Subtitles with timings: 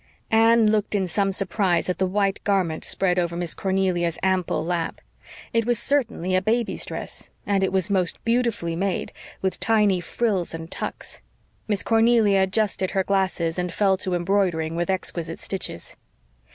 [0.31, 4.99] Anne looked in some surprise at the white garment spread over Miss Cornelia's ample lap.
[5.53, 10.55] It was certainly a baby's dress, and it was most beautifully made, with tiny frills
[10.55, 11.21] and tucks.
[11.67, 15.95] Miss Cornelia adjusted her glasses and fell to embroidering with exquisite stitches.